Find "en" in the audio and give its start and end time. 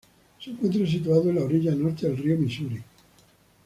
1.29-1.35